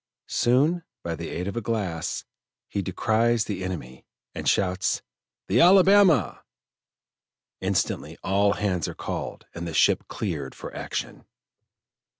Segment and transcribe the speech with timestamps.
[0.29, 2.25] Soon, by the aid of a glass,
[2.67, 5.03] he descries the enemy, and shouts:
[5.47, 6.41] "The Alabama!"
[7.59, 11.25] Instantly all hands are called and the ship cleared for action.